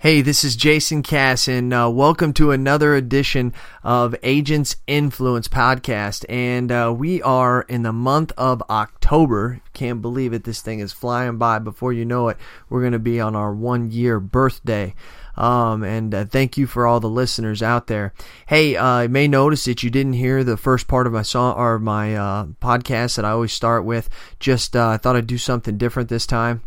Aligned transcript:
Hey, 0.00 0.22
this 0.22 0.44
is 0.44 0.54
Jason 0.54 1.02
Cass, 1.02 1.48
and 1.48 1.74
uh, 1.74 1.90
welcome 1.92 2.32
to 2.34 2.52
another 2.52 2.94
edition 2.94 3.52
of 3.82 4.14
Agents 4.22 4.76
Influence 4.86 5.48
podcast. 5.48 6.24
And 6.28 6.70
uh, 6.70 6.94
we 6.96 7.20
are 7.22 7.62
in 7.62 7.82
the 7.82 7.92
month 7.92 8.30
of 8.38 8.62
October. 8.70 9.60
Can't 9.72 10.00
believe 10.00 10.32
it. 10.32 10.44
This 10.44 10.62
thing 10.62 10.78
is 10.78 10.92
flying 10.92 11.36
by. 11.36 11.58
Before 11.58 11.92
you 11.92 12.04
know 12.04 12.28
it, 12.28 12.36
we're 12.68 12.82
going 12.82 12.92
to 12.92 13.00
be 13.00 13.20
on 13.20 13.34
our 13.34 13.52
one 13.52 13.90
year 13.90 14.20
birthday. 14.20 14.94
Um, 15.36 15.82
and 15.82 16.14
uh, 16.14 16.26
thank 16.26 16.56
you 16.56 16.68
for 16.68 16.86
all 16.86 17.00
the 17.00 17.08
listeners 17.08 17.60
out 17.60 17.88
there. 17.88 18.14
Hey, 18.46 18.76
uh, 18.76 19.00
you 19.00 19.08
may 19.08 19.26
notice 19.26 19.64
that 19.64 19.82
you 19.82 19.90
didn't 19.90 20.12
hear 20.12 20.44
the 20.44 20.56
first 20.56 20.86
part 20.86 21.08
of 21.08 21.12
my 21.12 21.22
song 21.22 21.56
or 21.56 21.80
my 21.80 22.14
uh, 22.14 22.44
podcast 22.62 23.16
that 23.16 23.24
I 23.24 23.30
always 23.30 23.52
start 23.52 23.84
with. 23.84 24.08
Just 24.38 24.76
uh, 24.76 24.90
I 24.90 24.96
thought 24.96 25.16
I'd 25.16 25.26
do 25.26 25.38
something 25.38 25.76
different 25.76 26.08
this 26.08 26.24
time 26.24 26.62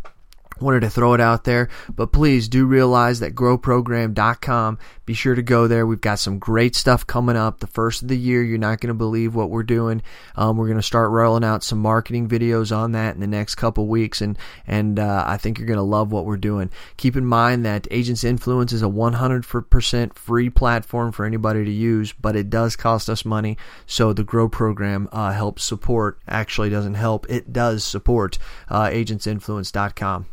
wanted 0.62 0.80
to 0.80 0.90
throw 0.90 1.14
it 1.14 1.20
out 1.20 1.44
there 1.44 1.68
but 1.94 2.12
please 2.12 2.48
do 2.48 2.64
realize 2.64 3.20
that 3.20 3.34
growprogram.com 3.34 4.78
be 5.04 5.14
sure 5.14 5.34
to 5.34 5.42
go 5.42 5.66
there. 5.66 5.84
We've 5.84 6.00
got 6.00 6.20
some 6.20 6.38
great 6.38 6.76
stuff 6.76 7.06
coming 7.06 7.36
up. 7.36 7.58
The 7.58 7.66
first 7.66 8.02
of 8.02 8.08
the 8.08 8.16
year 8.16 8.42
you're 8.42 8.58
not 8.58 8.80
going 8.80 8.88
to 8.88 8.94
believe 8.94 9.34
what 9.34 9.50
we're 9.50 9.64
doing. 9.64 10.00
Um, 10.36 10.56
we're 10.56 10.68
going 10.68 10.78
to 10.78 10.82
start 10.82 11.10
rolling 11.10 11.42
out 11.42 11.64
some 11.64 11.80
marketing 11.80 12.28
videos 12.28 12.74
on 12.74 12.92
that 12.92 13.14
in 13.14 13.20
the 13.20 13.26
next 13.26 13.56
couple 13.56 13.88
weeks 13.88 14.20
and 14.20 14.38
and 14.66 14.98
uh, 14.98 15.24
i 15.26 15.36
think 15.36 15.58
you're 15.58 15.66
going 15.66 15.76
to 15.76 15.82
love 15.82 16.12
what 16.12 16.24
we're 16.24 16.36
doing. 16.36 16.70
Keep 16.96 17.16
in 17.16 17.26
mind 17.26 17.64
that 17.64 17.88
agents 17.90 18.22
influence 18.22 18.72
is 18.72 18.82
a 18.82 18.86
100% 18.86 20.14
free 20.14 20.50
platform 20.50 21.10
for 21.10 21.24
anybody 21.24 21.64
to 21.64 21.70
use 21.70 22.12
but 22.12 22.36
it 22.36 22.48
does 22.48 22.76
cost 22.76 23.10
us 23.10 23.24
money 23.24 23.56
so 23.86 24.12
the 24.12 24.24
grow 24.24 24.48
program 24.48 25.08
uh, 25.10 25.32
helps 25.32 25.64
support. 25.64 26.18
Actually 26.28 26.70
doesn't 26.70 26.94
help. 26.94 27.28
It 27.28 27.52
does 27.52 27.84
support 27.84 28.38
uh, 28.68 28.84
agentsinfluence.com 28.84 30.26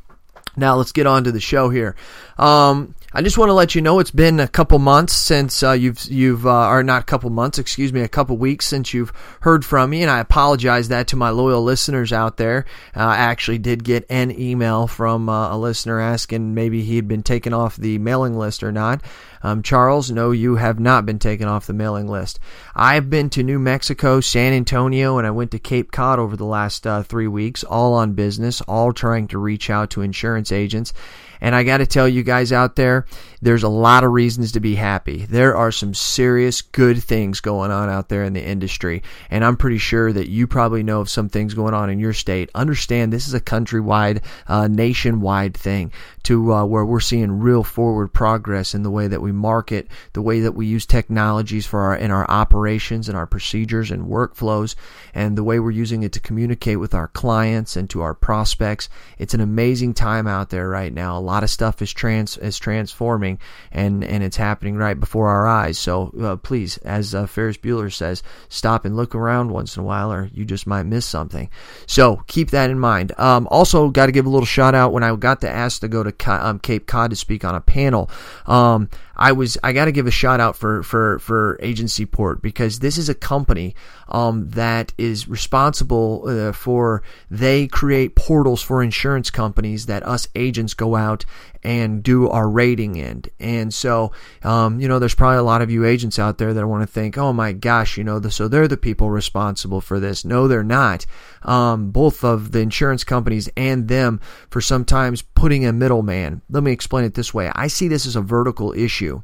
now 0.55 0.75
let's 0.75 0.91
get 0.91 1.07
on 1.07 1.23
to 1.23 1.31
the 1.31 1.39
show 1.39 1.69
here. 1.69 1.95
Um, 2.37 2.95
I 3.11 3.23
just 3.23 3.39
want 3.39 3.49
to 3.49 3.53
let 3.53 3.73
you 3.73 3.81
know 3.81 3.97
it's 3.97 4.11
been 4.11 4.39
a 4.39 4.47
couple 4.47 4.77
months 4.77 5.13
since 5.13 5.63
uh, 5.63 5.71
you've 5.71 5.99
you've 6.05 6.45
uh, 6.45 6.67
or 6.67 6.83
not 6.83 7.01
a 7.01 7.05
couple 7.05 7.31
months, 7.31 7.57
excuse 7.57 7.91
me, 7.91 8.01
a 8.01 8.07
couple 8.07 8.37
weeks 8.37 8.67
since 8.67 8.93
you've 8.93 9.11
heard 9.41 9.65
from 9.65 9.89
me, 9.89 10.03
and 10.03 10.11
I 10.11 10.19
apologize 10.19 10.89
that 10.89 11.07
to 11.07 11.15
my 11.15 11.31
loyal 11.31 11.63
listeners 11.63 12.13
out 12.13 12.37
there. 12.37 12.65
Uh, 12.95 12.99
I 12.99 13.17
actually 13.17 13.57
did 13.57 13.83
get 13.83 14.05
an 14.11 14.29
email 14.39 14.85
from 14.85 15.27
uh, 15.27 15.51
a 15.51 15.57
listener 15.57 15.99
asking 15.99 16.53
maybe 16.53 16.83
he 16.83 16.97
had 16.97 17.07
been 17.07 17.23
taken 17.23 17.51
off 17.51 17.77
the 17.77 17.97
mailing 17.97 18.37
list 18.37 18.61
or 18.61 18.71
not. 18.71 19.01
Um, 19.41 19.63
Charles, 19.63 20.11
no, 20.11 20.29
you 20.29 20.57
have 20.57 20.79
not 20.79 21.07
been 21.07 21.17
taken 21.17 21.47
off 21.47 21.65
the 21.65 21.73
mailing 21.73 22.07
list. 22.07 22.37
I've 22.75 23.09
been 23.09 23.31
to 23.31 23.41
New 23.41 23.57
Mexico, 23.57 24.21
San 24.21 24.53
Antonio, 24.53 25.17
and 25.17 25.25
I 25.25 25.31
went 25.31 25.49
to 25.51 25.59
Cape 25.59 25.91
Cod 25.91 26.19
over 26.19 26.37
the 26.37 26.45
last 26.45 26.85
uh, 26.85 27.01
three 27.01 27.27
weeks, 27.27 27.63
all 27.63 27.95
on 27.95 28.13
business, 28.13 28.61
all 28.61 28.93
trying 28.93 29.27
to 29.29 29.39
reach 29.39 29.71
out 29.71 29.89
to 29.91 30.01
insurance 30.01 30.51
agents. 30.51 30.93
And 31.41 31.55
I 31.55 31.63
got 31.63 31.77
to 31.77 31.85
tell 31.85 32.07
you 32.07 32.23
guys 32.23 32.51
out 32.51 32.75
there, 32.75 33.05
there's 33.41 33.63
a 33.63 33.69
lot 33.69 34.03
of 34.03 34.11
reasons 34.11 34.51
to 34.53 34.59
be 34.59 34.75
happy. 34.75 35.25
There 35.25 35.55
are 35.55 35.71
some 35.71 35.93
serious 35.93 36.61
good 36.61 37.01
things 37.01 37.39
going 37.39 37.71
on 37.71 37.89
out 37.89 38.09
there 38.09 38.23
in 38.23 38.33
the 38.33 38.43
industry. 38.43 39.03
And 39.29 39.45
I'm 39.45 39.57
pretty 39.57 39.77
sure 39.77 40.11
that 40.11 40.29
you 40.29 40.47
probably 40.47 40.83
know 40.83 41.01
of 41.01 41.09
some 41.09 41.29
things 41.29 41.53
going 41.53 41.73
on 41.73 41.89
in 41.89 41.99
your 41.99 42.13
state. 42.13 42.49
Understand 42.53 43.13
this 43.13 43.27
is 43.27 43.33
a 43.33 43.39
countrywide, 43.39 44.21
uh, 44.47 44.67
nationwide 44.67 45.55
thing 45.55 45.91
to 46.23 46.53
uh, 46.53 46.65
where 46.65 46.85
we're 46.85 46.99
seeing 46.99 47.39
real 47.39 47.63
forward 47.63 48.09
progress 48.09 48.75
in 48.75 48.83
the 48.83 48.91
way 48.91 49.07
that 49.07 49.21
we 49.21 49.31
market, 49.31 49.87
the 50.13 50.21
way 50.21 50.41
that 50.41 50.51
we 50.51 50.65
use 50.65 50.85
technologies 50.85 51.65
for 51.65 51.79
our 51.81 51.95
in 51.95 52.11
our 52.11 52.29
operations 52.29 53.07
and 53.07 53.17
our 53.17 53.25
procedures 53.25 53.91
and 53.91 54.05
workflows, 54.05 54.75
and 55.13 55.37
the 55.37 55.43
way 55.43 55.59
we're 55.59 55.71
using 55.71 56.03
it 56.03 56.11
to 56.11 56.19
communicate 56.19 56.79
with 56.79 56.93
our 56.93 57.07
clients 57.07 57.75
and 57.75 57.89
to 57.89 58.01
our 58.01 58.13
prospects. 58.13 58.89
It's 59.17 59.33
an 59.33 59.41
amazing 59.41 59.93
time 59.93 60.27
out 60.27 60.49
there 60.49 60.69
right 60.69 60.93
now. 60.93 61.19
A 61.29 61.31
lot 61.31 61.43
of 61.43 61.51
stuff 61.51 61.79
is 61.83 61.93
trans 61.93 62.37
is 62.37 62.57
transforming, 62.57 63.37
and 63.71 64.03
and 64.03 64.23
it's 64.23 64.37
happening 64.37 64.77
right 64.77 64.99
before 64.99 65.29
our 65.29 65.45
eyes. 65.45 65.77
So 65.77 66.11
uh, 66.19 66.37
please, 66.37 66.77
as 66.79 67.13
uh, 67.13 67.27
Ferris 67.27 67.57
Bueller 67.57 67.93
says, 67.93 68.23
stop 68.47 68.83
and 68.83 68.95
look 68.95 69.13
around 69.13 69.51
once 69.51 69.77
in 69.77 69.83
a 69.83 69.85
while, 69.85 70.11
or 70.11 70.31
you 70.33 70.43
just 70.43 70.65
might 70.65 70.87
miss 70.87 71.05
something. 71.05 71.47
So 71.85 72.23
keep 72.25 72.49
that 72.49 72.71
in 72.71 72.79
mind. 72.79 73.11
Um, 73.19 73.47
also, 73.51 73.89
got 73.89 74.07
to 74.07 74.11
give 74.11 74.25
a 74.25 74.29
little 74.29 74.47
shout 74.47 74.73
out 74.73 74.91
when 74.91 75.03
I 75.03 75.15
got 75.17 75.41
to 75.41 75.49
ask 75.49 75.81
to 75.81 75.87
go 75.87 76.01
to 76.01 76.13
um, 76.47 76.57
Cape 76.57 76.87
Cod 76.87 77.11
to 77.11 77.15
speak 77.15 77.45
on 77.45 77.53
a 77.53 77.61
panel. 77.61 78.09
Um, 78.47 78.89
I 79.19 79.33
was 79.33 79.57
I 79.61 79.73
got 79.73 79.85
to 79.85 79.91
give 79.91 80.07
a 80.07 80.11
shout 80.11 80.39
out 80.39 80.55
for 80.55 80.81
for 80.81 81.19
for 81.19 81.59
Agency 81.61 82.05
Port 82.05 82.41
because 82.41 82.79
this 82.79 82.97
is 82.97 83.09
a 83.09 83.13
company 83.13 83.75
um, 84.07 84.49
that 84.51 84.93
is 84.97 85.27
responsible 85.27 86.23
uh, 86.25 86.53
for 86.53 87.03
they 87.29 87.67
create 87.67 88.15
portals 88.15 88.61
for 88.61 88.81
insurance 88.81 89.29
companies 89.29 89.87
that 89.87 90.05
us 90.07 90.27
agents 90.35 90.73
go 90.73 90.95
out 90.95 91.25
and 91.63 92.01
do 92.03 92.29
our 92.29 92.49
rating 92.49 92.95
in. 92.95 93.23
And 93.39 93.73
so, 93.73 94.11
um, 94.43 94.79
you 94.79 94.87
know, 94.87 94.99
there's 94.99 95.15
probably 95.15 95.39
a 95.39 95.43
lot 95.43 95.61
of 95.61 95.69
you 95.69 95.85
agents 95.85 96.17
out 96.17 96.37
there 96.37 96.53
that 96.53 96.67
want 96.67 96.83
to 96.83 96.87
think, 96.87 97.17
oh 97.17 97.33
my 97.33 97.51
gosh, 97.51 97.97
you 97.97 98.03
know, 98.03 98.19
the, 98.19 98.31
so 98.31 98.47
they're 98.47 98.67
the 98.67 98.77
people 98.77 99.09
responsible 99.09 99.81
for 99.81 99.99
this. 99.99 100.23
No, 100.23 100.47
they're 100.47 100.63
not. 100.63 101.05
Um, 101.43 101.91
both 101.91 102.23
of 102.23 102.51
the 102.51 102.59
insurance 102.59 103.03
companies 103.03 103.49
and 103.57 103.87
them 103.87 104.19
for 104.49 104.61
sometimes 104.61 105.21
putting 105.21 105.65
a 105.65 105.73
middleman. 105.73 106.41
Let 106.49 106.63
me 106.63 106.71
explain 106.71 107.05
it 107.05 107.13
this 107.13 107.33
way. 107.33 107.51
I 107.53 107.67
see 107.67 107.87
this 107.87 108.05
as 108.05 108.15
a 108.15 108.21
vertical 108.21 108.73
issue 108.73 109.08
you. 109.09 109.23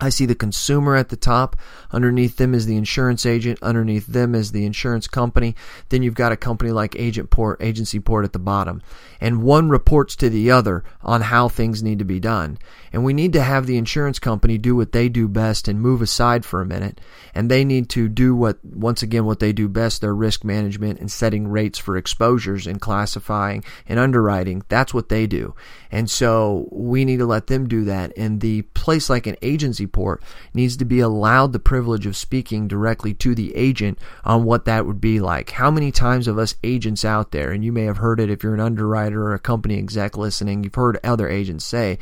I 0.00 0.08
see 0.08 0.24
the 0.26 0.34
consumer 0.34 0.96
at 0.96 1.10
the 1.10 1.16
top. 1.16 1.56
Underneath 1.90 2.36
them 2.36 2.54
is 2.54 2.66
the 2.66 2.76
insurance 2.76 3.26
agent. 3.26 3.58
Underneath 3.62 4.06
them 4.06 4.34
is 4.34 4.52
the 4.52 4.64
insurance 4.64 5.06
company. 5.06 5.54
Then 5.90 6.02
you've 6.02 6.14
got 6.14 6.32
a 6.32 6.36
company 6.36 6.70
like 6.70 6.96
Agent 6.98 7.30
Port, 7.30 7.62
Agency 7.62 8.00
Port 8.00 8.24
at 8.24 8.32
the 8.32 8.38
bottom. 8.38 8.80
And 9.20 9.42
one 9.42 9.68
reports 9.68 10.16
to 10.16 10.30
the 10.30 10.50
other 10.50 10.84
on 11.02 11.20
how 11.20 11.48
things 11.48 11.82
need 11.82 11.98
to 11.98 12.04
be 12.04 12.18
done. 12.18 12.58
And 12.92 13.04
we 13.04 13.12
need 13.12 13.34
to 13.34 13.42
have 13.42 13.66
the 13.66 13.76
insurance 13.76 14.18
company 14.18 14.56
do 14.56 14.74
what 14.74 14.92
they 14.92 15.08
do 15.08 15.28
best 15.28 15.68
and 15.68 15.80
move 15.80 16.00
aside 16.00 16.44
for 16.44 16.60
a 16.60 16.66
minute. 16.66 17.00
And 17.34 17.50
they 17.50 17.64
need 17.64 17.90
to 17.90 18.08
do 18.08 18.34
what, 18.34 18.64
once 18.64 19.02
again, 19.02 19.26
what 19.26 19.38
they 19.38 19.52
do 19.52 19.68
best, 19.68 20.00
their 20.00 20.14
risk 20.14 20.44
management 20.44 20.98
and 20.98 21.10
setting 21.10 21.46
rates 21.48 21.78
for 21.78 21.96
exposures 21.96 22.66
and 22.66 22.80
classifying 22.80 23.62
and 23.86 23.98
underwriting. 23.98 24.64
That's 24.68 24.94
what 24.94 25.10
they 25.10 25.26
do. 25.26 25.54
And 25.90 26.10
so 26.10 26.68
we 26.72 27.04
need 27.04 27.18
to 27.18 27.26
let 27.26 27.48
them 27.48 27.68
do 27.68 27.84
that. 27.84 28.12
And 28.16 28.40
the 28.40 28.62
place 28.62 29.10
like 29.10 29.26
an 29.26 29.36
agency 29.42 29.86
needs 30.54 30.76
to 30.76 30.84
be 30.84 31.00
allowed 31.00 31.52
the 31.52 31.58
privilege 31.58 32.06
of 32.06 32.16
speaking 32.16 32.68
directly 32.68 33.14
to 33.14 33.34
the 33.34 33.54
agent 33.56 33.98
on 34.24 34.44
what 34.44 34.64
that 34.64 34.86
would 34.86 35.00
be 35.00 35.20
like. 35.20 35.50
How 35.50 35.70
many 35.70 35.92
times 35.92 36.28
of 36.28 36.38
us 36.38 36.54
agents 36.62 37.04
out 37.04 37.32
there, 37.32 37.52
and 37.52 37.64
you 37.64 37.72
may 37.72 37.84
have 37.84 37.98
heard 37.98 38.20
it 38.20 38.30
if 38.30 38.42
you're 38.42 38.54
an 38.54 38.60
underwriter 38.60 39.22
or 39.22 39.34
a 39.34 39.38
company 39.38 39.78
exec 39.78 40.16
listening, 40.16 40.64
you've 40.64 40.74
heard 40.74 40.98
other 41.04 41.28
agents 41.28 41.64
say, 41.64 41.98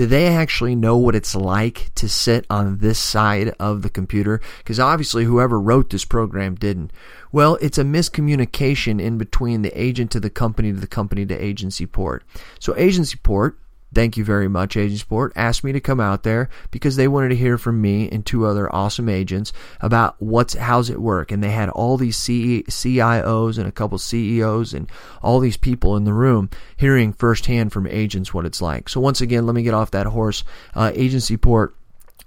do 0.00 0.06
they 0.06 0.28
actually 0.28 0.74
know 0.74 0.96
what 0.96 1.14
it's 1.14 1.34
like 1.34 1.90
to 1.96 2.08
sit 2.08 2.46
on 2.48 2.78
this 2.78 2.98
side 2.98 3.54
of 3.60 3.82
the 3.82 3.90
computer? 3.90 4.40
Because 4.56 4.80
obviously, 4.80 5.24
whoever 5.24 5.60
wrote 5.60 5.90
this 5.90 6.06
program 6.06 6.54
didn't. 6.54 6.90
Well, 7.32 7.58
it's 7.60 7.76
a 7.76 7.84
miscommunication 7.84 8.98
in 8.98 9.18
between 9.18 9.60
the 9.60 9.78
agent 9.78 10.10
to 10.12 10.20
the 10.20 10.30
company 10.30 10.72
to 10.72 10.80
the 10.80 10.86
company 10.86 11.26
to 11.26 11.44
agency 11.44 11.84
port. 11.84 12.24
So, 12.58 12.74
agency 12.78 13.18
port 13.22 13.58
Thank 13.92 14.16
you 14.16 14.24
very 14.24 14.48
much, 14.48 14.76
Agency 14.76 15.04
Port. 15.04 15.32
Asked 15.34 15.64
me 15.64 15.72
to 15.72 15.80
come 15.80 15.98
out 15.98 16.22
there 16.22 16.48
because 16.70 16.96
they 16.96 17.08
wanted 17.08 17.30
to 17.30 17.36
hear 17.36 17.58
from 17.58 17.80
me 17.80 18.08
and 18.08 18.24
two 18.24 18.46
other 18.46 18.72
awesome 18.74 19.08
agents 19.08 19.52
about 19.80 20.14
what's 20.20 20.54
how's 20.54 20.90
it 20.90 21.00
work. 21.00 21.32
And 21.32 21.42
they 21.42 21.50
had 21.50 21.68
all 21.70 21.96
these 21.96 22.16
CIOs 22.16 23.58
and 23.58 23.66
a 23.66 23.72
couple 23.72 23.98
CEOs 23.98 24.74
and 24.74 24.90
all 25.22 25.40
these 25.40 25.56
people 25.56 25.96
in 25.96 26.04
the 26.04 26.12
room 26.12 26.50
hearing 26.76 27.12
firsthand 27.12 27.72
from 27.72 27.86
agents 27.88 28.32
what 28.32 28.46
it's 28.46 28.62
like. 28.62 28.88
So 28.88 29.00
once 29.00 29.20
again, 29.20 29.46
let 29.46 29.56
me 29.56 29.62
get 29.62 29.74
off 29.74 29.90
that 29.90 30.06
horse. 30.06 30.44
Uh, 30.74 30.92
agency 30.94 31.36
port 31.36 31.74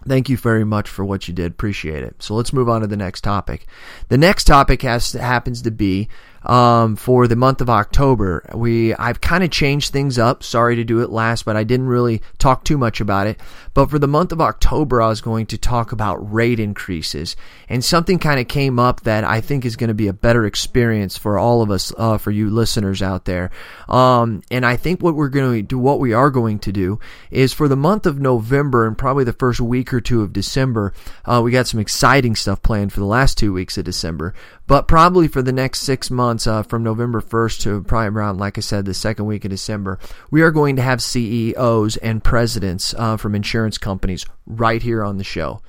Thank 0.05 0.27
you 0.27 0.37
very 0.37 0.65
much 0.65 0.89
for 0.89 1.05
what 1.05 1.27
you 1.27 1.33
did. 1.33 1.51
Appreciate 1.51 2.03
it. 2.03 2.21
So 2.21 2.35
let's 2.35 2.51
move 2.51 2.67
on 2.67 2.81
to 2.81 2.87
the 2.87 2.97
next 2.97 3.21
topic. 3.21 3.67
The 4.09 4.17
next 4.17 4.45
topic 4.45 4.81
has 4.81 5.13
happens 5.13 5.61
to 5.61 5.71
be 5.71 6.09
um, 6.45 6.95
for 6.95 7.27
the 7.27 7.35
month 7.35 7.61
of 7.61 7.69
October. 7.69 8.43
We 8.53 8.93
I've 8.95 9.21
kind 9.21 9.43
of 9.43 9.51
changed 9.51 9.91
things 9.91 10.17
up. 10.17 10.43
Sorry 10.43 10.75
to 10.75 10.83
do 10.83 11.01
it 11.01 11.09
last, 11.09 11.45
but 11.45 11.55
I 11.55 11.63
didn't 11.63 11.87
really 11.87 12.21
talk 12.37 12.63
too 12.63 12.77
much 12.77 13.01
about 13.01 13.27
it. 13.27 13.39
But 13.73 13.89
for 13.89 13.99
the 13.99 14.07
month 14.07 14.31
of 14.31 14.41
October, 14.41 15.01
I 15.01 15.07
was 15.07 15.21
going 15.21 15.47
to 15.47 15.57
talk 15.57 15.91
about 15.91 16.31
rate 16.31 16.59
increases, 16.59 17.35
and 17.67 17.83
something 17.83 18.19
kind 18.19 18.39
of 18.39 18.47
came 18.47 18.79
up 18.79 19.01
that 19.01 19.23
I 19.23 19.41
think 19.41 19.65
is 19.65 19.75
going 19.75 19.87
to 19.87 19.93
be 19.93 20.07
a 20.07 20.13
better 20.13 20.45
experience 20.45 21.17
for 21.17 21.37
all 21.37 21.61
of 21.61 21.71
us, 21.71 21.91
uh, 21.97 22.17
for 22.17 22.31
you 22.31 22.49
listeners 22.49 23.01
out 23.01 23.25
there. 23.25 23.51
Um, 23.89 24.43
and 24.51 24.65
I 24.65 24.75
think 24.75 25.01
what 25.01 25.15
we're 25.15 25.29
going 25.29 25.53
to 25.53 25.61
do, 25.61 25.79
what 25.79 25.99
we 25.99 26.13
are 26.13 26.29
going 26.29 26.59
to 26.59 26.71
do, 26.71 26.99
is 27.31 27.53
for 27.53 27.67
the 27.67 27.75
month 27.75 28.05
of 28.05 28.19
November 28.19 28.85
and 28.87 28.97
probably 28.97 29.23
the 29.23 29.33
first 29.33 29.59
week 29.59 29.93
or 29.93 30.01
two 30.01 30.21
of 30.21 30.33
December, 30.33 30.93
uh, 31.25 31.41
we 31.43 31.51
got 31.51 31.67
some 31.67 31.79
exciting 31.79 32.35
stuff 32.35 32.61
planned 32.61 32.93
for 32.93 32.99
the 32.99 33.05
last 33.05 33.37
two 33.37 33.53
weeks 33.53 33.77
of 33.77 33.85
December. 33.85 34.33
But 34.65 34.87
probably 34.87 35.27
for 35.27 35.41
the 35.41 35.51
next 35.51 35.81
six 35.81 36.09
months, 36.09 36.32
uh, 36.47 36.63
from 36.63 36.83
November 36.83 37.21
1st 37.21 37.61
to 37.61 37.83
probably 37.83 38.09
around, 38.09 38.37
like 38.37 38.57
I 38.57 38.61
said, 38.61 38.85
the 38.85 38.93
second 38.93 39.25
week 39.25 39.45
of 39.45 39.51
December, 39.51 39.99
we 40.31 40.41
are 40.41 40.51
going 40.51 40.75
to 40.77 40.81
have 40.81 41.01
CEOs 41.01 41.97
and 41.97 42.23
presidents 42.23 42.93
uh, 42.97 43.17
from 43.17 43.35
insurance 43.35 43.77
companies 43.77 44.25
right 44.45 44.81
here 44.81 45.03
on 45.03 45.17
the 45.17 45.23
show. 45.23 45.61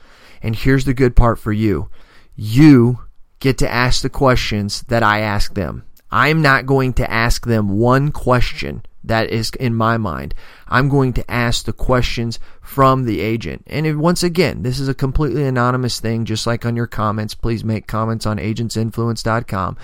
And 0.43 0.57
here's 0.57 0.85
the 0.85 0.95
good 0.95 1.17
part 1.17 1.39
for 1.39 1.53
you 1.53 1.91
you 2.37 3.01
get 3.41 3.59
to 3.59 3.71
ask 3.71 4.03
the 4.03 4.11
questions 4.11 4.83
that 4.89 5.03
I 5.03 5.21
ask 5.21 5.55
them. 5.55 5.85
I'm 6.11 6.43
not 6.43 6.67
going 6.67 6.93
to 6.95 7.11
ask 7.11 7.47
them 7.47 7.79
one 7.79 8.13
question 8.13 8.83
That 9.03 9.31
is 9.31 9.51
in 9.61 9.75
my 9.75 9.99
mind. 9.99 10.35
I'm 10.69 10.89
going 10.89 11.13
to 11.15 11.31
ask 11.31 11.65
the 11.65 11.73
questions 11.73 12.39
from 12.65 13.05
the 13.05 13.21
agent. 13.21 13.63
And 13.67 14.01
once 14.01 14.23
again, 14.23 14.63
this 14.63 14.81
is 14.81 14.89
a 14.89 14.95
completely 14.95 15.45
anonymous 15.45 16.01
thing, 16.01 16.25
just 16.25 16.47
like 16.47 16.65
on 16.65 16.75
your 16.75 16.87
comments. 16.87 17.35
Please 17.35 17.63
make 17.63 17.87
comments 17.87 18.27
on 18.27 18.39
agentsinfluence.com. 18.39 19.77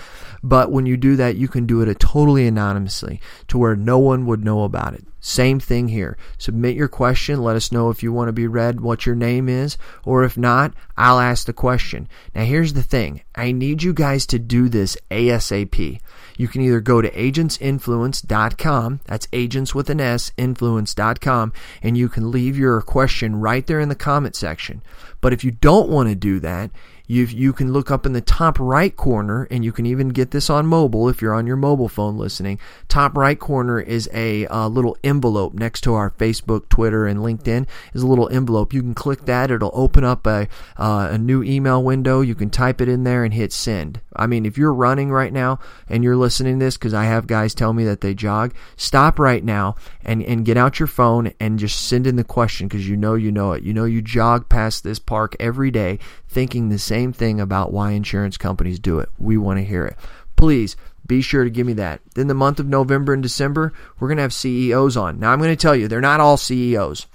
But 0.43 0.71
when 0.71 0.85
you 0.85 0.97
do 0.97 1.15
that, 1.15 1.37
you 1.37 1.47
can 1.47 1.65
do 1.65 1.81
it 1.81 1.99
totally 1.99 2.47
anonymously 2.47 3.21
to 3.47 3.57
where 3.57 3.75
no 3.75 3.99
one 3.99 4.25
would 4.25 4.43
know 4.43 4.63
about 4.63 4.95
it. 4.95 5.05
Same 5.23 5.59
thing 5.59 5.87
here. 5.87 6.17
Submit 6.39 6.75
your 6.75 6.87
question. 6.87 7.43
Let 7.43 7.55
us 7.55 7.71
know 7.71 7.91
if 7.91 8.01
you 8.01 8.11
want 8.11 8.29
to 8.29 8.33
be 8.33 8.47
read, 8.47 8.81
what 8.81 9.05
your 9.05 9.13
name 9.13 9.47
is, 9.47 9.77
or 10.03 10.23
if 10.23 10.35
not, 10.35 10.73
I'll 10.97 11.19
ask 11.19 11.45
the 11.45 11.53
question. 11.53 12.09
Now, 12.33 12.43
here's 12.43 12.73
the 12.73 12.81
thing 12.81 13.21
I 13.35 13.51
need 13.51 13.83
you 13.83 13.93
guys 13.93 14.25
to 14.27 14.39
do 14.39 14.67
this 14.67 14.97
ASAP. 15.11 15.99
You 16.37 16.47
can 16.47 16.61
either 16.61 16.81
go 16.81 17.01
to 17.01 17.11
agentsinfluence.com, 17.11 19.01
that's 19.05 19.27
agents 19.31 19.75
with 19.75 19.91
an 19.91 20.01
S, 20.01 20.31
influence.com, 20.37 21.53
and 21.83 21.95
you 21.95 22.09
can 22.09 22.31
leave 22.31 22.57
your 22.57 22.70
question 22.79 23.35
right 23.35 23.65
there 23.65 23.79
in 23.79 23.89
the 23.89 23.95
comment 23.95 24.35
section. 24.35 24.83
But 25.19 25.33
if 25.33 25.43
you 25.43 25.51
don't 25.51 25.89
want 25.89 26.07
to 26.09 26.15
do 26.15 26.39
that, 26.39 26.71
you 27.11 27.25
you 27.25 27.51
can 27.51 27.73
look 27.73 27.91
up 27.91 28.05
in 28.05 28.13
the 28.13 28.21
top 28.21 28.57
right 28.57 28.95
corner, 28.95 29.45
and 29.51 29.65
you 29.65 29.73
can 29.73 29.85
even 29.85 30.09
get 30.09 30.31
this 30.31 30.49
on 30.49 30.65
mobile 30.65 31.09
if 31.09 31.21
you're 31.21 31.33
on 31.33 31.45
your 31.45 31.57
mobile 31.57 31.89
phone 31.89 32.17
listening. 32.17 32.57
Top 32.87 33.17
right 33.17 33.37
corner 33.37 33.81
is 33.81 34.09
a 34.13 34.47
uh, 34.47 34.69
little 34.69 34.95
envelope 35.03 35.53
next 35.53 35.81
to 35.81 35.93
our 35.93 36.11
Facebook, 36.11 36.69
Twitter, 36.69 37.05
and 37.05 37.19
LinkedIn. 37.19 37.67
Is 37.93 38.01
a 38.01 38.07
little 38.07 38.29
envelope. 38.29 38.71
You 38.71 38.81
can 38.81 38.93
click 38.93 39.25
that. 39.25 39.51
It'll 39.51 39.71
open 39.73 40.05
up 40.05 40.25
a 40.25 40.47
uh, 40.77 41.09
a 41.11 41.17
new 41.17 41.43
email 41.43 41.83
window. 41.83 42.21
You 42.21 42.33
can 42.33 42.49
type 42.49 42.79
it 42.79 42.87
in 42.87 43.03
there 43.03 43.25
and 43.25 43.33
hit 43.33 43.51
send. 43.51 43.99
I 44.15 44.25
mean, 44.27 44.45
if 44.45 44.57
you're 44.57 44.73
running 44.73 45.11
right 45.11 45.33
now 45.33 45.59
and 45.89 46.05
you're 46.05 46.15
listening 46.15 46.59
to 46.59 46.65
this, 46.65 46.77
because 46.77 46.93
I 46.93 47.05
have 47.05 47.27
guys 47.27 47.53
tell 47.53 47.73
me 47.73 47.83
that 47.85 47.99
they 47.99 48.13
jog, 48.13 48.53
stop 48.77 49.19
right 49.19 49.43
now 49.43 49.75
and 50.05 50.23
and 50.23 50.45
get 50.45 50.55
out 50.55 50.79
your 50.79 50.87
phone 50.87 51.33
and 51.41 51.59
just 51.59 51.89
send 51.89 52.07
in 52.07 52.15
the 52.15 52.23
question 52.23 52.69
because 52.69 52.87
you 52.87 52.95
know 52.95 53.15
you 53.15 53.33
know 53.33 53.51
it. 53.51 53.63
You 53.63 53.73
know 53.73 53.83
you 53.83 54.01
jog 54.01 54.47
past 54.47 54.85
this 54.85 54.99
park 54.99 55.35
every 55.41 55.71
day 55.71 55.99
thinking 56.31 56.69
the 56.69 56.79
same 56.79 57.00
thing 57.09 57.39
about 57.39 57.73
why 57.73 57.91
insurance 57.91 58.37
companies 58.37 58.79
do 58.79 58.99
it. 58.99 59.09
We 59.17 59.37
want 59.37 59.59
to 59.59 59.65
hear 59.65 59.85
it. 59.85 59.97
Please 60.35 60.75
be 61.05 61.21
sure 61.21 61.43
to 61.43 61.49
give 61.49 61.67
me 61.67 61.73
that. 61.73 62.01
Then 62.15 62.27
the 62.27 62.33
month 62.33 62.59
of 62.59 62.67
November 62.67 63.13
and 63.13 63.23
December, 63.23 63.73
we're 63.99 64.07
going 64.07 64.17
to 64.17 64.23
have 64.23 64.33
CEOs 64.33 64.95
on. 64.95 65.19
Now, 65.19 65.31
I'm 65.31 65.39
going 65.39 65.49
to 65.49 65.55
tell 65.55 65.75
you, 65.75 65.87
they're 65.87 66.01
not 66.01 66.19
all 66.19 66.37
CEOs. 66.37 67.07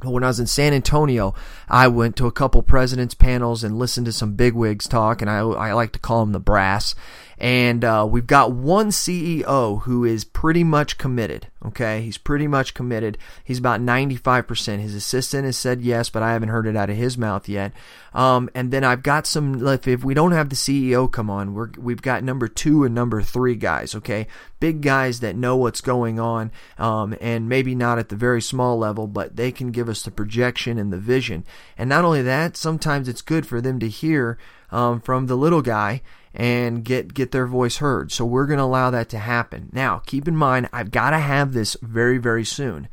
But 0.00 0.10
when 0.10 0.24
I 0.24 0.28
was 0.28 0.40
in 0.40 0.46
San 0.46 0.72
Antonio, 0.72 1.34
I 1.68 1.88
went 1.88 2.16
to 2.16 2.26
a 2.26 2.32
couple 2.32 2.62
presidents' 2.62 3.14
panels 3.14 3.62
and 3.62 3.78
listened 3.78 4.06
to 4.06 4.12
some 4.12 4.34
bigwigs 4.34 4.88
talk, 4.88 5.22
and 5.22 5.30
I, 5.30 5.38
I 5.38 5.72
like 5.72 5.92
to 5.92 5.98
call 5.98 6.20
them 6.20 6.32
the 6.32 6.40
brass. 6.40 6.94
And 7.38 7.84
uh, 7.84 8.06
we've 8.08 8.26
got 8.26 8.52
one 8.52 8.88
CEO 8.88 9.82
who 9.82 10.04
is 10.04 10.24
pretty 10.24 10.64
much 10.64 10.98
committed. 10.98 11.48
Okay, 11.64 12.02
he's 12.02 12.18
pretty 12.18 12.48
much 12.48 12.74
committed. 12.74 13.16
He's 13.44 13.58
about 13.58 13.80
95%. 13.80 14.80
His 14.80 14.96
assistant 14.96 15.44
has 15.44 15.56
said 15.56 15.80
yes, 15.80 16.10
but 16.10 16.22
I 16.22 16.32
haven't 16.32 16.48
heard 16.48 16.66
it 16.66 16.76
out 16.76 16.90
of 16.90 16.96
his 16.96 17.16
mouth 17.16 17.48
yet. 17.48 17.72
Um, 18.12 18.50
and 18.54 18.72
then 18.72 18.82
I've 18.82 19.04
got 19.04 19.28
some. 19.28 19.64
If, 19.66 19.86
if 19.86 20.04
we 20.04 20.12
don't 20.12 20.32
have 20.32 20.48
the 20.48 20.56
CEO 20.56 21.10
come 21.10 21.30
on, 21.30 21.54
we're, 21.54 21.70
we've 21.78 22.02
got 22.02 22.24
number 22.24 22.48
two 22.48 22.82
and 22.84 22.94
number 22.94 23.22
three 23.22 23.54
guys. 23.54 23.94
Okay, 23.94 24.26
big 24.58 24.80
guys 24.80 25.20
that 25.20 25.36
know 25.36 25.56
what's 25.56 25.80
going 25.80 26.18
on, 26.18 26.50
um, 26.78 27.16
and 27.20 27.48
maybe 27.48 27.76
not 27.76 27.98
at 27.98 28.08
the 28.08 28.16
very 28.16 28.42
small 28.42 28.76
level, 28.76 29.06
but 29.06 29.36
they 29.36 29.52
can 29.52 29.70
give 29.70 29.88
us 29.88 30.02
the 30.02 30.10
projection 30.10 30.78
and 30.78 30.92
the 30.92 30.98
vision. 30.98 31.44
And 31.78 31.88
not 31.88 32.04
only 32.04 32.22
that, 32.22 32.56
sometimes 32.56 33.08
it's 33.08 33.22
good 33.22 33.46
for 33.46 33.60
them 33.60 33.78
to 33.78 33.88
hear 33.88 34.36
um, 34.72 35.00
from 35.00 35.26
the 35.26 35.36
little 35.36 35.62
guy 35.62 36.02
and 36.34 36.84
get 36.84 37.14
get 37.14 37.32
their 37.32 37.46
voice 37.46 37.76
heard. 37.76 38.12
So 38.12 38.24
we're 38.24 38.46
going 38.46 38.58
to 38.58 38.64
allow 38.64 38.90
that 38.90 39.08
to 39.10 39.18
happen. 39.18 39.68
Now, 39.72 40.02
keep 40.06 40.26
in 40.26 40.36
mind 40.36 40.68
I've 40.72 40.90
got 40.90 41.10
to 41.10 41.18
have 41.18 41.52
this 41.52 41.76
very 41.82 42.18
very 42.18 42.44
soon. 42.44 42.88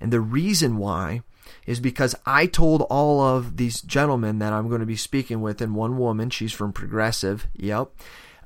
And 0.00 0.12
the 0.12 0.20
reason 0.20 0.78
why 0.78 1.22
is 1.66 1.80
because 1.80 2.14
I 2.24 2.46
told 2.46 2.82
all 2.82 3.20
of 3.20 3.56
these 3.56 3.80
gentlemen 3.82 4.38
that 4.38 4.52
I'm 4.52 4.68
going 4.68 4.80
to 4.80 4.86
be 4.86 4.96
speaking 4.96 5.40
with 5.40 5.60
and 5.60 5.74
one 5.74 5.98
woman, 5.98 6.30
she's 6.30 6.52
from 6.52 6.72
Progressive. 6.72 7.46
Yep. 7.54 7.90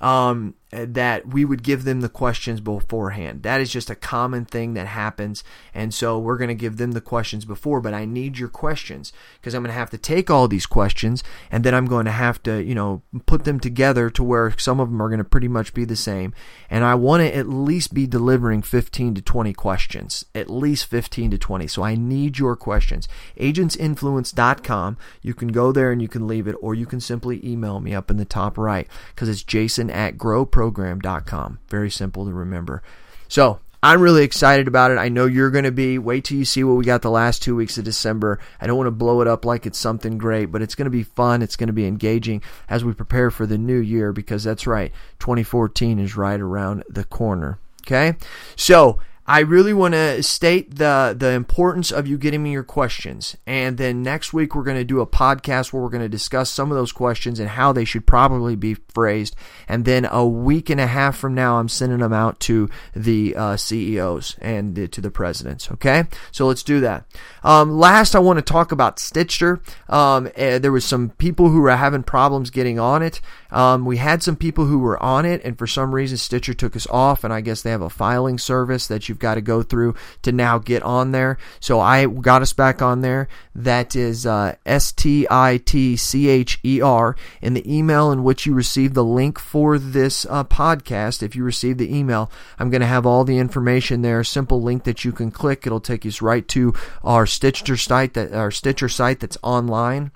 Um, 0.00 0.54
that 0.74 1.28
we 1.28 1.44
would 1.44 1.62
give 1.62 1.84
them 1.84 2.00
the 2.00 2.08
questions 2.08 2.60
beforehand. 2.60 3.42
That 3.42 3.60
is 3.60 3.70
just 3.70 3.90
a 3.90 3.94
common 3.94 4.44
thing 4.44 4.74
that 4.74 4.86
happens. 4.86 5.44
And 5.72 5.94
so 5.94 6.18
we're 6.18 6.36
going 6.36 6.48
to 6.48 6.54
give 6.54 6.76
them 6.76 6.92
the 6.92 7.00
questions 7.00 7.44
before, 7.44 7.80
but 7.80 7.94
I 7.94 8.04
need 8.04 8.38
your 8.38 8.48
questions 8.48 9.12
because 9.36 9.54
I'm 9.54 9.62
going 9.62 9.72
to 9.72 9.78
have 9.78 9.90
to 9.90 9.98
take 9.98 10.30
all 10.30 10.48
these 10.48 10.66
questions 10.66 11.22
and 11.50 11.64
then 11.64 11.74
I'm 11.74 11.86
going 11.86 12.06
to 12.06 12.10
have 12.10 12.42
to, 12.44 12.62
you 12.62 12.74
know, 12.74 13.02
put 13.26 13.44
them 13.44 13.60
together 13.60 14.10
to 14.10 14.24
where 14.24 14.56
some 14.58 14.80
of 14.80 14.90
them 14.90 15.00
are 15.00 15.08
going 15.08 15.18
to 15.18 15.24
pretty 15.24 15.48
much 15.48 15.74
be 15.74 15.84
the 15.84 15.96
same. 15.96 16.34
And 16.68 16.84
I 16.84 16.94
want 16.94 17.22
to 17.22 17.36
at 17.36 17.48
least 17.48 17.94
be 17.94 18.06
delivering 18.06 18.62
15 18.62 19.14
to 19.14 19.22
20 19.22 19.52
questions, 19.52 20.24
at 20.34 20.50
least 20.50 20.86
15 20.86 21.30
to 21.30 21.38
20. 21.38 21.66
So 21.66 21.82
I 21.82 21.94
need 21.94 22.38
your 22.38 22.56
questions. 22.56 23.08
Agentsinfluence.com. 23.38 24.98
You 25.22 25.34
can 25.34 25.48
go 25.48 25.72
there 25.72 25.92
and 25.92 26.02
you 26.02 26.08
can 26.08 26.26
leave 26.26 26.48
it, 26.48 26.56
or 26.60 26.74
you 26.74 26.86
can 26.86 27.00
simply 27.00 27.44
email 27.46 27.80
me 27.80 27.94
up 27.94 28.10
in 28.10 28.16
the 28.16 28.24
top 28.24 28.58
right 28.58 28.88
because 29.14 29.28
it's 29.28 29.42
jason 29.42 29.90
at 29.90 30.16
growpro 30.16 30.63
program.com. 30.64 31.58
Very 31.68 31.90
simple 31.90 32.24
to 32.24 32.32
remember. 32.32 32.82
So 33.28 33.60
I'm 33.82 34.00
really 34.00 34.24
excited 34.24 34.66
about 34.66 34.92
it. 34.92 34.98
I 34.98 35.10
know 35.10 35.26
you're 35.26 35.50
going 35.50 35.64
to 35.64 35.72
be. 35.72 35.98
Wait 35.98 36.24
till 36.24 36.38
you 36.38 36.46
see 36.46 36.64
what 36.64 36.74
we 36.74 36.86
got 36.86 37.02
the 37.02 37.10
last 37.10 37.42
two 37.42 37.54
weeks 37.54 37.76
of 37.76 37.84
December. 37.84 38.40
I 38.58 38.66
don't 38.66 38.78
want 38.78 38.86
to 38.86 38.92
blow 38.92 39.20
it 39.20 39.28
up 39.28 39.44
like 39.44 39.66
it's 39.66 39.78
something 39.78 40.16
great, 40.16 40.46
but 40.46 40.62
it's 40.62 40.74
going 40.74 40.86
to 40.86 40.90
be 40.90 41.02
fun. 41.02 41.42
It's 41.42 41.56
going 41.56 41.66
to 41.66 41.74
be 41.74 41.86
engaging 41.86 42.42
as 42.66 42.82
we 42.82 42.94
prepare 42.94 43.30
for 43.30 43.44
the 43.44 43.58
new 43.58 43.78
year 43.78 44.12
because 44.12 44.42
that's 44.42 44.66
right. 44.66 44.90
2014 45.18 45.98
is 45.98 46.16
right 46.16 46.40
around 46.40 46.84
the 46.88 47.04
corner. 47.04 47.58
Okay? 47.82 48.16
So, 48.56 49.00
I 49.26 49.40
really 49.40 49.72
want 49.72 49.94
to 49.94 50.22
state 50.22 50.74
the 50.76 51.14
the 51.18 51.30
importance 51.30 51.90
of 51.90 52.06
you 52.06 52.18
getting 52.18 52.42
me 52.42 52.52
your 52.52 52.62
questions. 52.62 53.36
And 53.46 53.78
then 53.78 54.02
next 54.02 54.34
week 54.34 54.54
we're 54.54 54.64
going 54.64 54.76
to 54.76 54.84
do 54.84 55.00
a 55.00 55.06
podcast 55.06 55.72
where 55.72 55.82
we're 55.82 55.88
going 55.88 56.02
to 56.02 56.08
discuss 56.10 56.50
some 56.50 56.70
of 56.70 56.76
those 56.76 56.92
questions 56.92 57.40
and 57.40 57.48
how 57.48 57.72
they 57.72 57.86
should 57.86 58.06
probably 58.06 58.54
be 58.54 58.74
phrased. 58.92 59.34
And 59.66 59.86
then 59.86 60.04
a 60.04 60.26
week 60.26 60.68
and 60.68 60.80
a 60.80 60.86
half 60.86 61.16
from 61.16 61.34
now, 61.34 61.56
I'm 61.56 61.70
sending 61.70 62.00
them 62.00 62.12
out 62.12 62.38
to 62.40 62.68
the 62.94 63.34
uh, 63.34 63.56
CEOs 63.56 64.36
and 64.42 64.74
the, 64.74 64.88
to 64.88 65.00
the 65.00 65.10
presidents. 65.10 65.70
Okay, 65.70 66.04
so 66.30 66.46
let's 66.46 66.62
do 66.62 66.80
that. 66.80 67.06
Um, 67.42 67.70
last, 67.78 68.14
I 68.14 68.18
want 68.18 68.38
to 68.38 68.42
talk 68.42 68.72
about 68.72 68.98
Stitcher. 68.98 69.62
Um, 69.88 70.30
uh, 70.36 70.58
there 70.58 70.72
was 70.72 70.84
some 70.84 71.10
people 71.10 71.48
who 71.48 71.60
were 71.60 71.74
having 71.74 72.02
problems 72.02 72.50
getting 72.50 72.78
on 72.78 73.02
it. 73.02 73.22
Um, 73.50 73.84
we 73.84 73.96
had 73.96 74.22
some 74.22 74.36
people 74.36 74.66
who 74.66 74.78
were 74.78 75.02
on 75.02 75.24
it, 75.24 75.42
and 75.44 75.56
for 75.56 75.66
some 75.66 75.94
reason, 75.94 76.18
Stitcher 76.18 76.54
took 76.54 76.76
us 76.76 76.86
off. 76.88 77.24
And 77.24 77.32
I 77.32 77.40
guess 77.40 77.62
they 77.62 77.70
have 77.70 77.82
a 77.82 77.88
filing 77.88 78.38
service 78.38 78.86
that 78.88 79.08
you've 79.14 79.20
got 79.20 79.36
to 79.36 79.40
go 79.40 79.62
through 79.62 79.94
to 80.22 80.32
now 80.32 80.58
get 80.58 80.82
on 80.82 81.12
there. 81.12 81.38
So 81.60 81.78
I 81.78 82.06
got 82.06 82.42
us 82.42 82.52
back 82.52 82.82
on 82.82 83.00
there. 83.00 83.28
That 83.54 83.94
is 83.94 84.26
uh, 84.26 84.56
S 84.66 84.90
T 84.90 85.26
I 85.30 85.58
T 85.64 85.96
C 85.96 86.28
H 86.28 86.58
E 86.64 86.80
R. 86.80 87.14
In 87.40 87.54
the 87.54 87.72
email 87.72 88.10
in 88.10 88.24
which 88.24 88.44
you 88.44 88.54
receive 88.54 88.94
the 88.94 89.04
link 89.04 89.38
for 89.38 89.78
this 89.78 90.26
uh, 90.28 90.42
podcast, 90.42 91.22
if 91.22 91.36
you 91.36 91.44
receive 91.44 91.78
the 91.78 91.96
email, 91.96 92.28
I'm 92.58 92.70
going 92.70 92.80
to 92.80 92.86
have 92.86 93.06
all 93.06 93.24
the 93.24 93.38
information 93.38 94.02
there. 94.02 94.20
A 94.20 94.24
simple 94.24 94.60
link 94.60 94.82
that 94.82 95.04
you 95.04 95.12
can 95.12 95.30
click. 95.30 95.64
It'll 95.64 95.78
take 95.78 96.04
you 96.04 96.10
right 96.20 96.46
to 96.48 96.74
our 97.04 97.26
Stitcher 97.26 97.76
site 97.76 98.14
that 98.14 98.32
our 98.32 98.50
Stitcher 98.50 98.88
site 98.88 99.20
that's 99.20 99.38
online, 99.42 100.10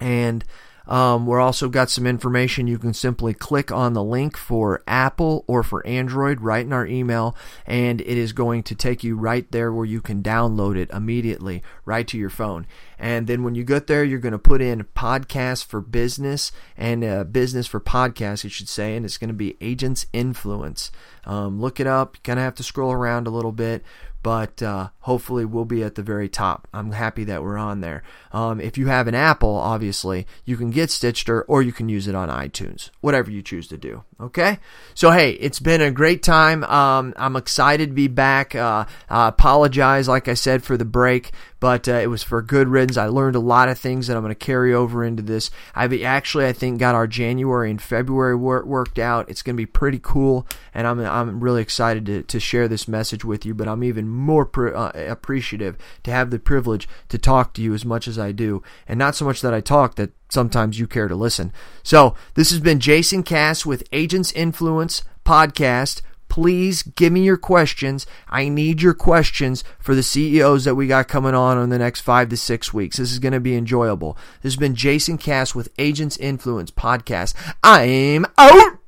and 0.00 0.44
um, 0.86 1.26
we're 1.26 1.40
also 1.40 1.68
got 1.68 1.90
some 1.90 2.06
information. 2.06 2.66
You 2.66 2.78
can 2.78 2.94
simply 2.94 3.34
click 3.34 3.70
on 3.70 3.92
the 3.92 4.02
link 4.02 4.36
for 4.36 4.82
Apple 4.86 5.44
or 5.46 5.62
for 5.62 5.86
Android 5.86 6.40
right 6.40 6.64
in 6.64 6.72
our 6.72 6.86
email, 6.86 7.36
and 7.66 8.00
it 8.00 8.18
is 8.18 8.32
going 8.32 8.62
to 8.64 8.74
take 8.74 9.04
you 9.04 9.16
right 9.16 9.50
there 9.50 9.72
where 9.72 9.86
you 9.86 10.00
can 10.00 10.22
download 10.22 10.76
it 10.76 10.90
immediately 10.90 11.62
right 11.84 12.06
to 12.08 12.18
your 12.18 12.30
phone. 12.30 12.66
And 13.00 13.26
then 13.26 13.42
when 13.42 13.54
you 13.54 13.64
get 13.64 13.86
there, 13.86 14.04
you're 14.04 14.18
going 14.18 14.32
to 14.32 14.38
put 14.38 14.60
in 14.60 14.84
podcast 14.94 15.64
for 15.64 15.80
business 15.80 16.52
and 16.76 17.02
uh, 17.02 17.24
business 17.24 17.66
for 17.66 17.80
podcast, 17.80 18.44
you 18.44 18.50
should 18.50 18.68
say, 18.68 18.94
and 18.94 19.06
it's 19.06 19.16
going 19.16 19.28
to 19.28 19.34
be 19.34 19.56
Agents 19.62 20.04
Influence. 20.12 20.92
Um, 21.24 21.60
look 21.60 21.80
it 21.80 21.86
up. 21.86 22.16
You 22.16 22.20
kind 22.22 22.38
of 22.38 22.44
have 22.44 22.54
to 22.56 22.62
scroll 22.62 22.92
around 22.92 23.26
a 23.26 23.30
little 23.30 23.52
bit 23.52 23.82
but 24.22 24.62
uh, 24.62 24.88
hopefully 25.00 25.44
we'll 25.44 25.64
be 25.64 25.82
at 25.82 25.94
the 25.94 26.02
very 26.02 26.28
top. 26.28 26.68
I'm 26.74 26.92
happy 26.92 27.24
that 27.24 27.42
we're 27.42 27.56
on 27.56 27.80
there. 27.80 28.02
Um, 28.32 28.60
if 28.60 28.76
you 28.76 28.86
have 28.86 29.08
an 29.08 29.14
Apple, 29.14 29.54
obviously, 29.54 30.26
you 30.44 30.56
can 30.56 30.70
get 30.70 30.90
Stitcher 30.90 31.42
or 31.42 31.62
you 31.62 31.72
can 31.72 31.88
use 31.88 32.06
it 32.06 32.14
on 32.14 32.28
iTunes, 32.28 32.90
whatever 33.00 33.30
you 33.30 33.42
choose 33.42 33.66
to 33.68 33.78
do. 33.78 34.04
Okay? 34.20 34.58
So, 34.94 35.10
hey, 35.10 35.32
it's 35.32 35.60
been 35.60 35.80
a 35.80 35.90
great 35.90 36.22
time. 36.22 36.64
Um, 36.64 37.14
I'm 37.16 37.36
excited 37.36 37.88
to 37.88 37.94
be 37.94 38.08
back. 38.08 38.54
Uh, 38.54 38.84
I 39.08 39.28
apologize, 39.28 40.06
like 40.08 40.28
I 40.28 40.34
said, 40.34 40.62
for 40.62 40.76
the 40.76 40.84
break, 40.84 41.32
but 41.58 41.88
uh, 41.88 41.94
it 41.94 42.08
was 42.08 42.22
for 42.22 42.42
good 42.42 42.68
riddance. 42.90 43.10
I 43.10 43.12
learned 43.12 43.36
a 43.36 43.40
lot 43.40 43.68
of 43.68 43.78
things 43.78 44.06
that 44.06 44.16
I'm 44.16 44.22
going 44.22 44.34
to 44.34 44.34
carry 44.34 44.74
over 44.74 45.04
into 45.04 45.22
this. 45.22 45.50
I've 45.74 45.92
actually, 46.02 46.46
I 46.46 46.52
think, 46.52 46.78
got 46.78 46.94
our 46.94 47.06
January 47.06 47.70
and 47.70 47.80
February 47.80 48.36
work, 48.36 48.66
worked 48.66 48.98
out. 48.98 49.28
It's 49.28 49.42
going 49.42 49.56
to 49.56 49.60
be 49.60 49.66
pretty 49.66 50.00
cool, 50.02 50.46
and 50.74 50.86
I'm, 50.86 51.00
I'm 51.00 51.40
really 51.40 51.62
excited 51.62 52.06
to, 52.06 52.22
to 52.22 52.40
share 52.40 52.68
this 52.68 52.88
message 52.88 53.24
with 53.24 53.44
you, 53.46 53.54
but 53.54 53.68
I'm 53.68 53.84
even 53.84 54.08
more 54.08 54.44
pre- 54.44 54.72
uh, 54.72 54.92
appreciative 54.94 55.76
to 56.04 56.10
have 56.10 56.30
the 56.30 56.38
privilege 56.38 56.88
to 57.08 57.18
talk 57.18 57.54
to 57.54 57.62
you 57.62 57.74
as 57.74 57.84
much 57.84 58.08
as 58.08 58.18
I 58.18 58.32
do, 58.32 58.62
and 58.88 58.98
not 58.98 59.14
so 59.14 59.24
much 59.24 59.40
that 59.42 59.54
I 59.54 59.60
talk, 59.60 59.96
that 59.96 60.12
sometimes 60.28 60.78
you 60.78 60.86
care 60.86 61.08
to 61.08 61.16
listen. 61.16 61.52
So, 61.82 62.14
this 62.34 62.50
has 62.50 62.60
been 62.60 62.80
Jason 62.80 63.22
Cass 63.22 63.66
with 63.66 63.84
Agents 63.92 64.32
Influence 64.32 65.02
Podcast 65.24 66.02
Please 66.30 66.82
give 66.82 67.12
me 67.12 67.22
your 67.22 67.36
questions. 67.36 68.06
I 68.28 68.48
need 68.48 68.80
your 68.80 68.94
questions 68.94 69.62
for 69.78 69.94
the 69.94 70.02
CEOs 70.02 70.64
that 70.64 70.76
we 70.76 70.86
got 70.86 71.08
coming 71.08 71.34
on 71.34 71.58
in 71.58 71.68
the 71.68 71.78
next 71.78 72.00
five 72.00 72.30
to 72.30 72.36
six 72.38 72.72
weeks. 72.72 72.96
This 72.96 73.12
is 73.12 73.18
going 73.18 73.34
to 73.34 73.40
be 73.40 73.56
enjoyable. 73.56 74.16
This 74.40 74.54
has 74.54 74.58
been 74.58 74.74
Jason 74.74 75.18
Cass 75.18 75.54
with 75.54 75.68
Agents 75.78 76.16
Influence 76.16 76.70
Podcast. 76.70 77.34
I'm 77.62 78.24
out. 78.38 78.79